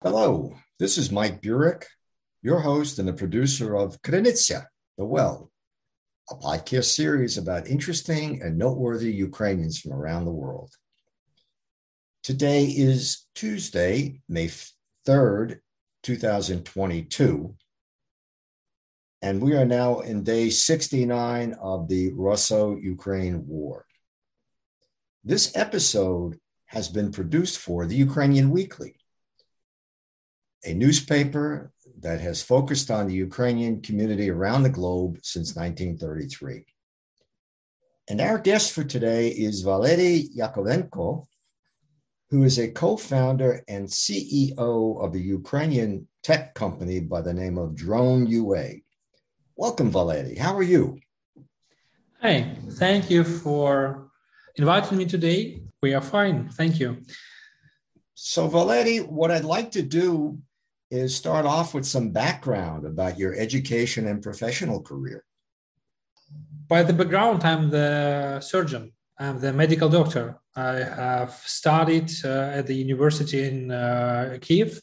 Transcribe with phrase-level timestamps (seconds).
[0.00, 1.84] Hello, this is Mike Burek,
[2.40, 4.64] your host and the producer of Krynytsia,
[4.96, 5.50] The Well,
[6.30, 10.70] a podcast series about interesting and noteworthy Ukrainians from around the world.
[12.22, 14.52] Today is Tuesday, May
[15.04, 15.58] 3rd,
[16.04, 17.56] 2022,
[19.20, 23.84] and we are now in day 69 of the Russo Ukraine War.
[25.24, 28.94] This episode has been produced for the Ukrainian Weekly
[30.64, 36.64] a newspaper that has focused on the Ukrainian community around the globe since 1933.
[38.08, 41.26] And our guest for today is Valery Yakovenko,
[42.30, 47.58] who is a co founder and CEO of a Ukrainian tech company by the name
[47.58, 48.66] of Drone UA.
[49.56, 50.36] Welcome, Valery.
[50.36, 50.98] How are you?
[52.22, 54.08] Hi, thank you for
[54.56, 55.60] inviting me today.
[55.82, 56.48] We are fine.
[56.48, 56.98] Thank you.
[58.14, 60.38] So, Valery, what I'd like to do
[60.90, 65.24] is start off with some background about your education and professional career.
[66.66, 68.92] By the background, I'm the surgeon.
[69.18, 70.38] I'm the medical doctor.
[70.54, 74.80] I have studied uh, at the university in uh, Kiev,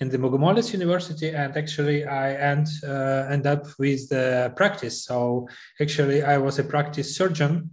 [0.00, 5.04] in the Bogomolets University, and actually I end uh, end up with the practice.
[5.04, 5.48] So
[5.80, 7.70] actually, I was a practice surgeon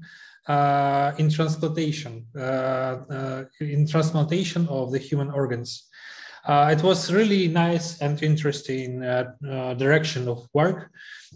[0.48, 5.90] uh, in transplantation, uh, uh, in transplantation of the human organs.
[6.46, 10.90] Uh, it was really nice and interesting uh, uh, direction of work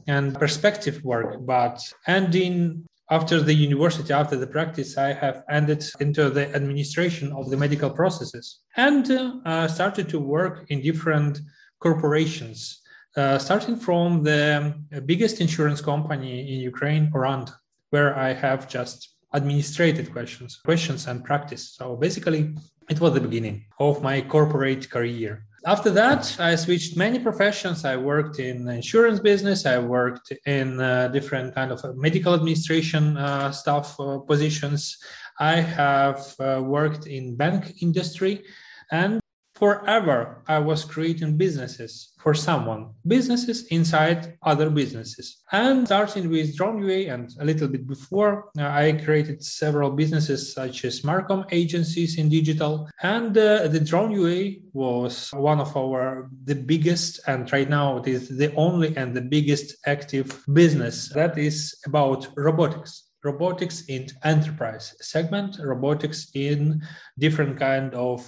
[0.08, 1.46] and perspective work.
[1.46, 7.50] But ending after the university, after the practice, I have ended into the administration of
[7.50, 11.40] the medical processes and uh, started to work in different
[11.80, 12.82] corporations.
[13.16, 17.54] Uh, starting from the biggest insurance company in Ukraine, Oranta,
[17.90, 21.72] where I have just administrative questions, questions and practice.
[21.72, 22.54] So basically,
[22.90, 25.44] it was the beginning of my corporate career.
[25.66, 27.84] After that, I switched many professions.
[27.84, 29.66] I worked in insurance business.
[29.66, 34.98] I worked in uh, different kind of medical administration uh, staff uh, positions.
[35.40, 38.44] I have uh, worked in bank industry,
[38.92, 39.20] and
[39.60, 42.90] forever i was creating businesses for someone.
[43.08, 45.44] Businesses inside other businesses.
[45.54, 50.42] And starting with drone ua and a little bit before uh, i created several businesses
[50.54, 52.74] such as marcom agencies in digital.
[53.02, 54.38] And uh, the drone ua
[54.74, 59.28] was one of our the biggest and right now it is the only and the
[59.36, 60.28] biggest active
[60.62, 62.92] business that is about robotics.
[63.24, 64.04] Robotics in
[64.34, 66.82] enterprise segment robotics in
[67.24, 68.20] different kind of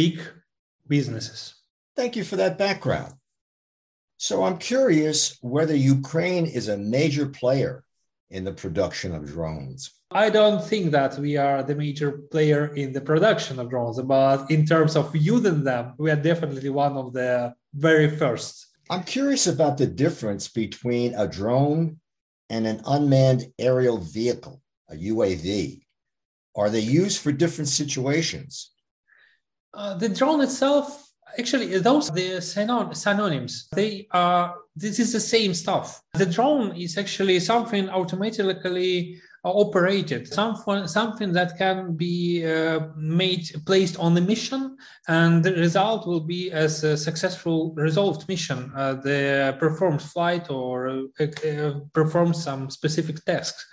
[0.00, 0.16] big
[0.88, 1.54] businesses.
[1.96, 3.14] Thank you for that background.
[4.18, 7.84] So I'm curious whether Ukraine is a major player
[8.30, 9.92] in the production of drones.
[10.10, 14.50] I don't think that we are the major player in the production of drones, but
[14.50, 18.66] in terms of using them, we are definitely one of the very first.
[18.88, 21.98] I'm curious about the difference between a drone
[22.48, 25.82] and an unmanned aerial vehicle, a UAV.
[26.54, 28.70] Are they used for different situations?
[29.76, 33.68] Uh, the drone itself, actually, those the synonyms.
[33.74, 34.54] They are.
[34.74, 36.02] This is the same stuff.
[36.14, 43.98] The drone is actually something automatically operated, something something that can be uh, made placed
[43.98, 44.76] on the mission,
[45.08, 48.72] and the result will be as a successful resolved mission.
[48.74, 53.64] Uh, the performed flight or uh, uh performs some specific tasks.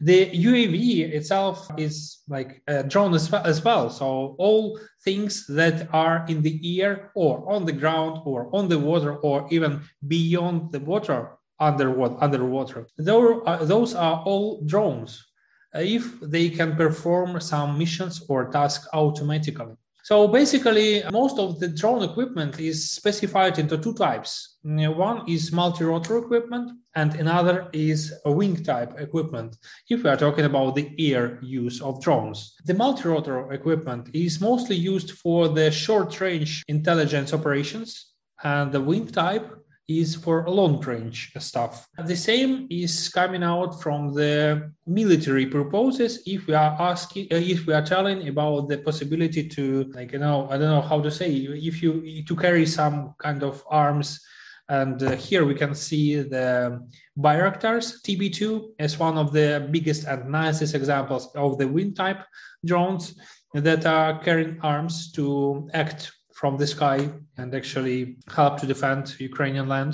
[0.00, 3.90] The UAV itself is like uh, a drone as well, as well.
[3.90, 8.78] So all things that are in the air or on the ground or on the
[8.78, 15.26] water or even beyond the water underwater underwater those are all drones
[15.74, 21.68] uh, if they can perform some missions or tasks automatically so basically, most of the
[21.68, 24.56] drone equipment is specified into two types.
[24.62, 29.56] One is multi-rotor equipment and another is a wing type equipment
[29.88, 32.54] if we are talking about the air use of drones.
[32.64, 39.06] The multi-rotor equipment is mostly used for the short range intelligence operations and the wing
[39.06, 39.59] type
[39.90, 41.88] is for long range stuff.
[41.98, 46.22] The same is coming out from the military purposes.
[46.26, 50.20] If we are asking, uh, if we are telling about the possibility to, like, you
[50.20, 54.20] know, I don't know how to say, if you to carry some kind of arms.
[54.68, 56.80] And uh, here we can see the
[57.18, 62.22] Bayraktars TB2 as one of the biggest and nicest examples of the wing type
[62.64, 63.18] drones
[63.52, 66.98] that are carrying arms to act from the sky
[67.38, 69.92] and actually help to defend Ukrainian land.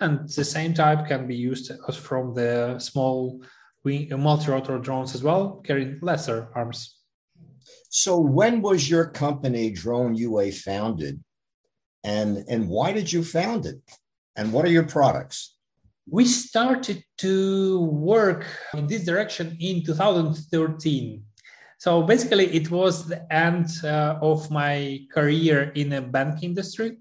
[0.00, 1.66] And the same type can be used
[2.06, 3.40] from the small
[3.86, 6.80] uh, multi-rotor drones as well, carrying lesser arms.
[7.90, 11.16] So when was your company Drone UA founded?
[12.04, 13.80] and and why did you found it?
[14.36, 15.56] And what are your products?
[16.08, 21.24] We started to work in this direction in 2013.
[21.84, 26.96] So basically, it was the end uh, of my career in the bank industry.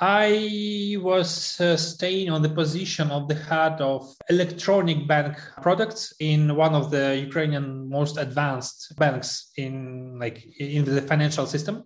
[0.00, 6.56] I was uh, staying on the position of the head of electronic bank products in
[6.56, 11.84] one of the Ukrainian most advanced banks in like in the financial system,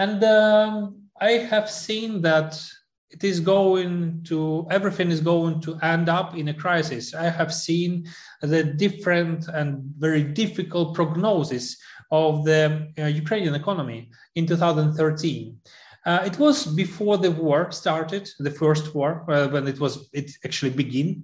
[0.00, 2.60] and um, I have seen that
[3.12, 7.14] it is going to everything is going to end up in a crisis.
[7.14, 8.06] I have seen
[8.40, 11.76] the different and very difficult prognosis
[12.10, 15.58] of the uh, Ukrainian economy in 2013
[16.04, 20.32] uh, it was before the war started, the first war, uh, when it was it
[20.44, 21.22] actually began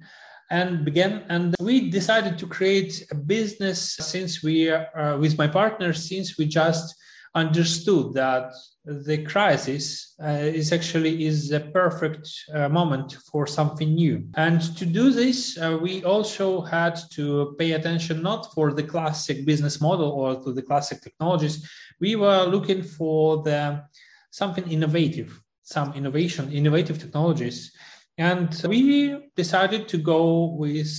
[0.51, 1.25] and began.
[1.29, 6.47] And we decided to create a business since we, uh, with my partner, since we
[6.47, 6.95] just
[7.35, 8.53] understood that
[8.85, 14.87] the crisis uh, is actually is a perfect uh, moment for something new and to
[14.87, 20.11] do this uh, we also had to pay attention not for the classic business model
[20.11, 21.69] or to the classic technologies
[22.01, 23.83] we were looking for the
[24.31, 27.73] something innovative, some innovation, innovative technologies.
[28.17, 30.91] And we decided to go with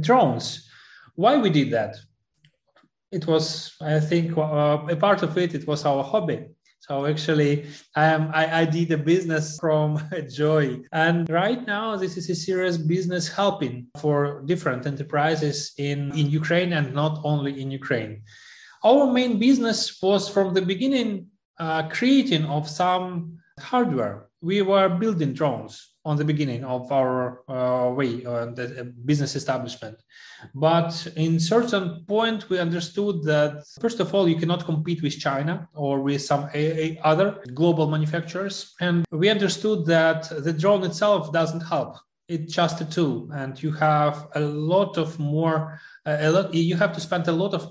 [0.00, 0.68] drones.
[1.14, 1.96] Why we did that?
[3.14, 5.54] It was, I think, uh, a part of it.
[5.54, 6.46] It was our hobby.
[6.80, 7.66] So actually,
[7.96, 12.76] um, I, I did a business from joy, and right now this is a serious
[12.76, 18.22] business helping for different enterprises in in Ukraine and not only in Ukraine.
[18.84, 21.10] Our main business was from the beginning
[21.58, 24.28] uh, creating of some hardware.
[24.42, 29.34] We were building drones on the beginning of our uh, way uh, the uh, business
[29.34, 29.96] establishment.
[30.54, 35.68] But in certain point we understood that first of all you cannot compete with china
[35.74, 38.74] or with some a- other global manufacturers.
[38.80, 41.96] And we understood that the drone itself doesn't help.
[42.28, 43.30] It's just a tool.
[43.32, 47.32] And you have a lot of more uh, a lot you have to spend a
[47.32, 47.64] lot of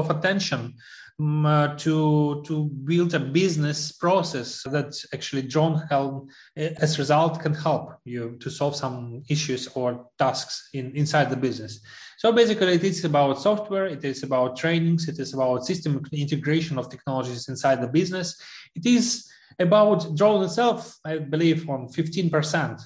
[0.00, 0.74] of attention
[1.20, 7.40] um, to to build a business process that actually drone help uh, as a result
[7.40, 11.80] can help you to solve some issues or tasks in inside the business.
[12.18, 16.78] So basically it is about software it is about trainings it is about system integration
[16.78, 18.40] of technologies inside the business.
[18.74, 19.28] It is
[19.58, 22.80] about drone itself i believe on 15%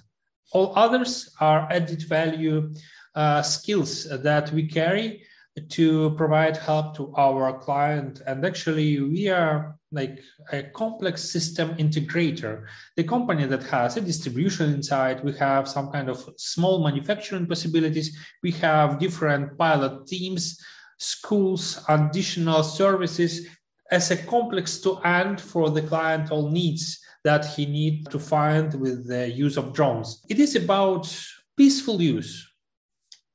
[0.52, 2.72] all others are added value
[3.14, 5.22] uh, skills that we carry
[5.68, 8.22] to provide help to our client.
[8.26, 10.18] And actually, we are like
[10.52, 12.64] a complex system integrator.
[12.96, 18.16] The company that has a distribution inside, we have some kind of small manufacturing possibilities,
[18.42, 20.58] we have different pilot teams,
[20.98, 23.46] schools, additional services
[23.90, 28.72] as a complex to end for the client all needs that he needs to find
[28.80, 30.24] with the use of drones.
[30.30, 31.14] It is about
[31.56, 32.48] peaceful use.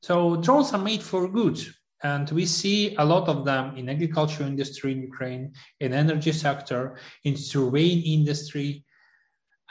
[0.01, 1.59] So drones are made for good
[2.03, 6.97] and we see a lot of them in agriculture industry in Ukraine, in energy sector,
[7.23, 8.83] in surveying industry.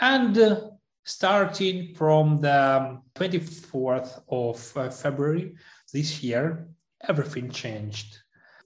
[0.00, 0.70] And uh,
[1.04, 5.54] starting from the 24th of uh, February
[5.92, 6.66] this year,
[7.08, 8.18] everything changed.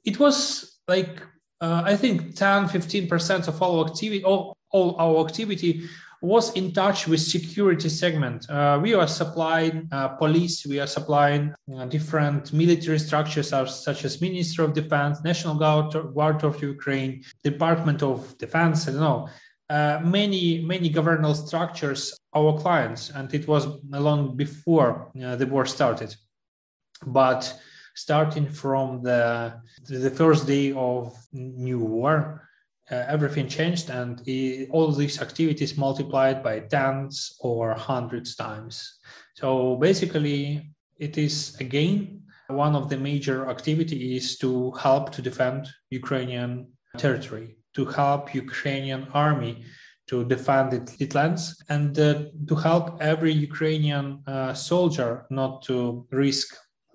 [0.04, 1.22] It was like,
[1.60, 5.86] uh, I think 10, 15% of all activity, all, all our activity
[6.22, 8.48] was in touch with security segment.
[8.50, 14.20] Uh, we are supplying uh, police, we are supplying uh, different military structures such as
[14.20, 19.28] Ministry of Defense, National Guard, Guard of Ukraine, Department of Defense, I don't know.
[19.70, 25.64] Uh, many many governmental structures our clients and it was long before uh, the war
[25.64, 26.12] started
[27.06, 27.56] but
[27.94, 29.54] starting from the
[29.84, 32.49] the first day of new war
[32.90, 34.20] uh, everything changed and
[34.70, 38.98] all these activities multiplied by tens or hundreds times.
[39.34, 46.68] So basically, it is again one of the major activities to help to defend Ukrainian
[46.96, 49.64] territory, to help Ukrainian army
[50.08, 56.48] to defend its lands, and uh, to help every Ukrainian uh, soldier not to risk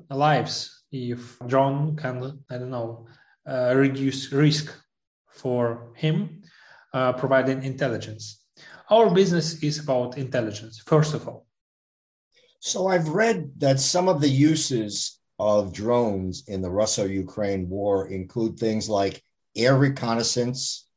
[0.09, 3.07] lives if drone can, I don't know,
[3.47, 4.65] uh, reduce risk
[5.35, 6.41] for him,
[6.93, 8.41] uh, providing intelligence.
[8.89, 11.45] Our business is about intelligence, first of all.
[12.59, 18.07] So I've read that some of the uses of drones in the Russo Ukraine war
[18.07, 19.21] include things like
[19.55, 20.87] air reconnaissance,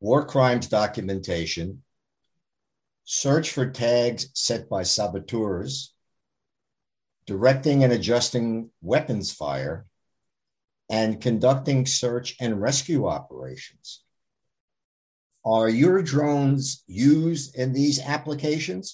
[0.00, 1.82] war crimes documentation,
[3.04, 5.92] search for tags set by saboteurs,
[7.26, 9.86] directing and adjusting weapons fire,
[10.98, 13.86] and conducting search and rescue operations.
[15.44, 18.84] Are your drones used in these applications?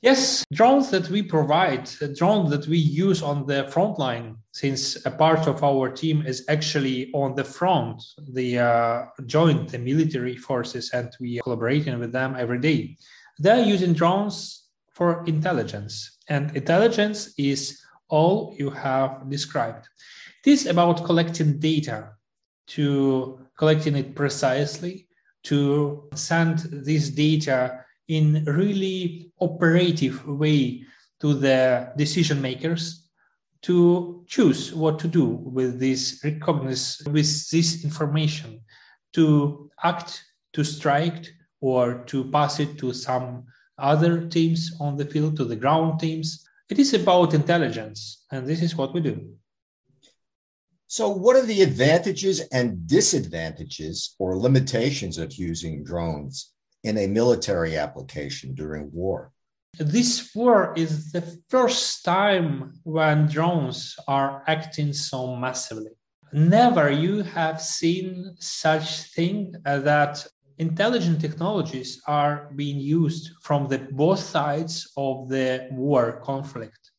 [0.00, 1.84] Yes, drones that we provide,
[2.20, 4.28] drones that we use on the front line,
[4.62, 7.96] since a part of our team is actually on the front,
[8.38, 12.80] the uh, joint the military forces, and we are collaborating with them every day.
[13.44, 14.36] They're using drones
[14.96, 15.92] for intelligence,
[16.34, 17.60] and intelligence is
[18.08, 19.84] all you have described.
[20.44, 22.14] It is about collecting data,
[22.68, 25.06] to collecting it precisely,
[25.44, 30.84] to send this data in really operative way
[31.20, 33.08] to the decision makers
[33.62, 38.60] to choose what to do with this recognize with this information
[39.12, 41.28] to act to strike
[41.60, 43.44] or to pass it to some
[43.78, 46.44] other teams on the field to the ground teams.
[46.68, 49.32] It is about intelligence and this is what we do
[50.92, 56.52] so, what are the advantages and disadvantages or limitations of using drones
[56.84, 59.32] in a military application during war?
[59.78, 65.92] This war is the first time when drones are acting so massively.
[66.34, 70.26] Never you have seen such thing that
[70.58, 76.91] intelligent technologies are being used from the both sides of the war conflict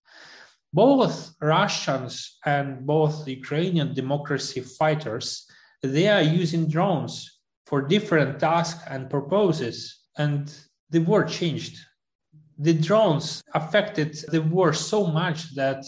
[0.73, 5.45] both Russians and both Ukrainian democracy fighters,
[5.81, 9.99] they are using drones for different tasks and purposes.
[10.17, 10.51] And
[10.89, 11.77] the war changed.
[12.57, 15.85] The drones affected the war so much that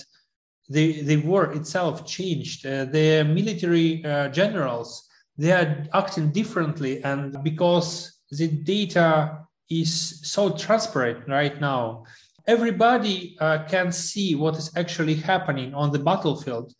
[0.69, 2.65] the, the war itself changed.
[2.65, 7.03] Uh, the military uh, generals, they are acting differently.
[7.03, 9.39] And because the data
[9.69, 12.05] is so transparent right now,
[12.47, 16.73] everybody uh, can see what is actually happening on the battlefield.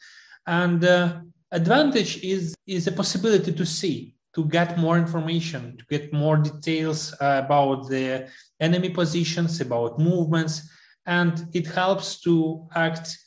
[0.47, 6.13] And uh, advantage is is a possibility to see to get more information to get
[6.13, 8.27] more details uh, about the
[8.59, 10.69] enemy positions about movements.
[11.05, 13.17] And it helps to act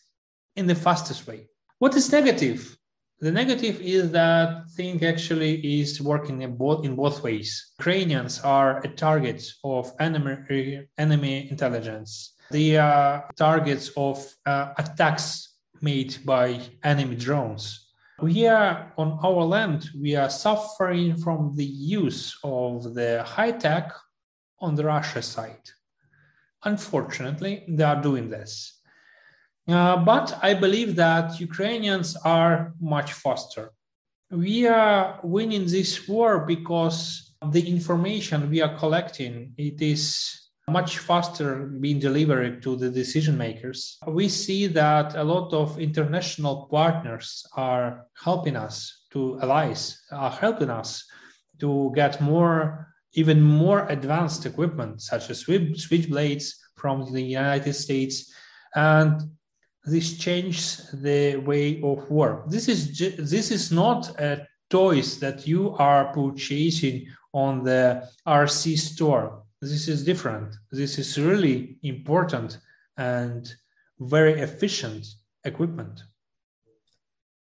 [0.57, 1.47] in the fastest way.
[1.79, 2.78] What is negative
[3.21, 7.73] the negative is that thing actually is working in both in both ways.
[7.79, 12.35] Ukrainians are a target of enemy enemy intelligence.
[12.51, 17.89] They are targets of uh, attacks made by enemy drones.
[18.21, 19.91] We are on our land.
[20.01, 21.71] We are suffering from the
[22.01, 23.93] use of the high tech
[24.61, 25.71] on the Russia side.
[26.65, 28.78] Unfortunately, they are doing this.
[29.69, 33.73] Uh, but I believe that Ukrainians are much faster.
[34.31, 41.67] We are winning this war because the information we are collecting it is much faster
[41.67, 43.99] being delivered to the decision makers.
[44.07, 50.71] We see that a lot of international partners are helping us to allies are helping
[50.71, 51.05] us
[51.61, 58.33] to get more even more advanced equipment such as switchblades from the United States
[58.75, 59.23] and
[59.85, 62.49] this changes the way of work.
[62.49, 69.43] This is this is not a toys that you are purchasing on the RC store.
[69.61, 70.55] This is different.
[70.71, 72.59] This is really important
[72.97, 73.53] and
[73.99, 75.07] very efficient
[75.45, 76.03] equipment.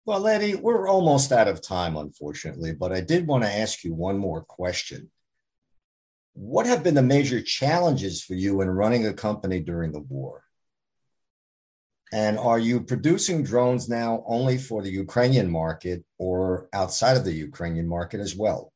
[0.04, 3.94] Well, Eddie, we're almost out of time, unfortunately, but I did want to ask you
[3.94, 5.10] one more question.
[6.34, 10.42] What have been the major challenges for you in running a company during the war?
[12.12, 17.32] And are you producing drones now only for the Ukrainian market or outside of the
[17.32, 18.72] Ukrainian market as well?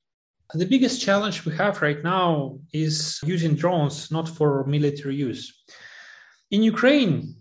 [0.55, 5.43] The biggest challenge we have right now is using drones not for military use.
[6.51, 7.35] In Ukraine,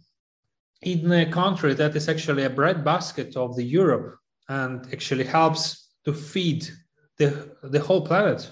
[0.81, 4.17] in a country that is actually a breadbasket of the Europe
[4.49, 6.67] and actually helps to feed
[7.17, 8.51] the, the whole planet,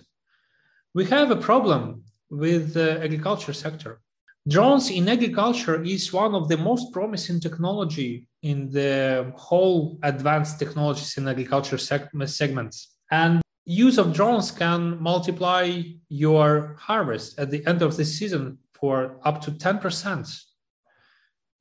[0.94, 4.00] we have a problem with the agriculture sector.
[4.46, 11.16] Drones in agriculture is one of the most promising technology in the whole advanced technologies
[11.18, 12.90] in agriculture seg- segments.
[13.10, 19.18] And use of drones can multiply your harvest at the end of the season for
[19.24, 20.44] up to 10%.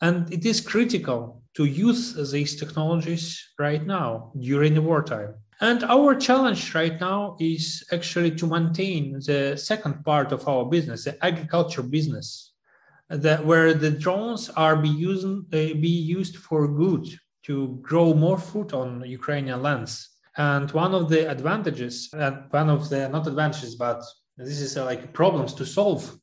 [0.01, 5.35] And it is critical to use these technologies right now during the wartime.
[5.61, 11.05] And our challenge right now is actually to maintain the second part of our business,
[11.05, 12.52] the agriculture business
[13.13, 17.07] that where the drones are be used, uh, be used for good
[17.45, 20.09] to grow more food on Ukrainian lands.
[20.37, 24.03] And one of the advantages, and one of the not advantages, but
[24.39, 26.19] this is uh, like problems to solve,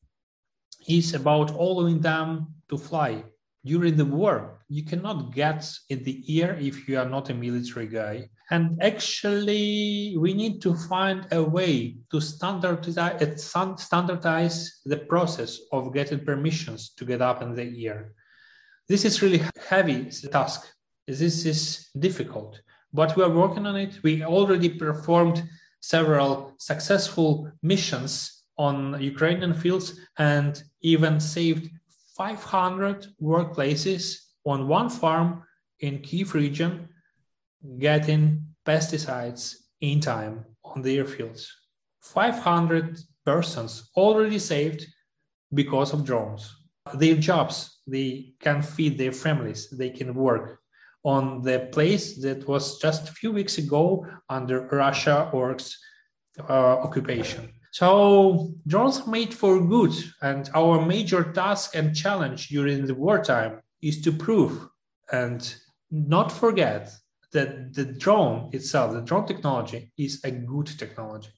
[0.87, 3.23] is about allowing them to fly
[3.65, 4.63] during the war.
[4.67, 8.29] You cannot get in the air if you are not a military guy.
[8.51, 15.93] And actually, we need to find a way to standardize, uh, standardize the process of
[15.93, 18.13] getting permissions to get up in the air.
[18.87, 20.67] This is really heavy task.
[21.07, 22.59] This is difficult,
[22.91, 23.99] but we are working on it.
[24.03, 25.43] We already performed
[25.79, 31.69] several successful missions on Ukrainian fields and even saved
[32.17, 35.43] 500 workplaces on one farm
[35.79, 36.89] in Kiev region
[37.77, 41.51] getting pesticides in time on their fields.
[42.01, 44.85] 500 persons already saved
[45.53, 46.55] because of drones.
[46.93, 50.59] Their jobs, they can feed their families, they can work
[51.03, 55.75] on the place that was just a few weeks ago under Russia orcs
[56.49, 57.53] uh, occupation.
[57.71, 63.61] So drones are made for good, and our major task and challenge during the wartime
[63.81, 64.67] is to prove
[65.11, 65.41] and
[65.91, 66.91] not forget
[67.31, 71.29] that the drone itself, the drone technology, is a good technology.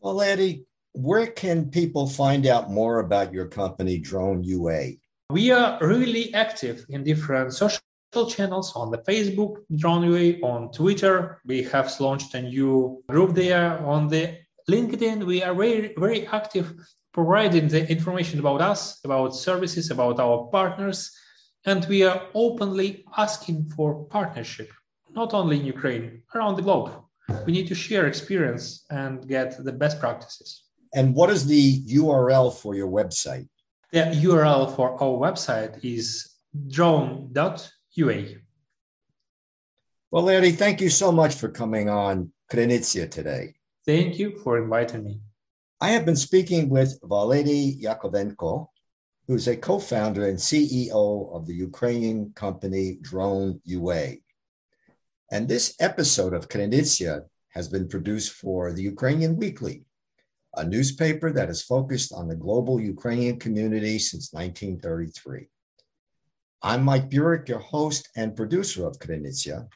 [0.00, 4.92] Well, Eddie, where can people find out more about your company, Drone UA?
[5.30, 7.80] We are really active in different social
[8.28, 11.40] channels on the Facebook, Drone UA, on Twitter.
[11.44, 13.78] We have launched a new group there.
[13.84, 14.38] On the
[14.70, 16.74] LinkedIn, we are very, very active
[17.12, 21.10] providing the information about us, about services, about our partners,
[21.64, 24.68] and we are openly asking for partnership
[25.14, 26.90] not only in Ukraine, around the globe.
[27.46, 30.64] We need to share experience and get the best practices.
[30.94, 33.48] And what is the URL for your website?
[33.92, 36.34] The URL for our website is
[36.68, 38.24] drone.ua.
[40.10, 43.54] Well, Larry, thank you so much for coming on Krynytsia today.
[43.86, 45.20] Thank you for inviting me.
[45.80, 48.68] I have been speaking with Valery Yakovenko,
[49.26, 54.16] who's a co founder and CEO of the Ukrainian company Drone UA.
[55.30, 59.84] And this episode of Krynytsia has been produced for the Ukrainian Weekly,
[60.54, 65.48] a newspaper that has focused on the global Ukrainian community since 1933.
[66.62, 69.68] I'm Mike Burek, your host and producer of Krynytsia.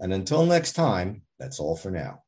[0.00, 2.22] And until next time, that's all for now.